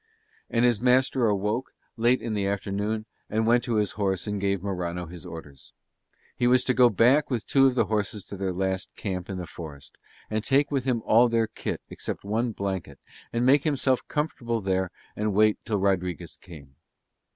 [0.49, 4.63] And his master awoke, late in the afternoon, and went to his horse and gave
[4.63, 5.73] Morano his orders.
[6.35, 9.37] He was to go back with two of the horses to their last camp in
[9.37, 9.95] the forest
[10.27, 12.99] and take with him all their kit except one blanket
[13.31, 16.73] and make himself comfortable there and wait till Rodriguez came.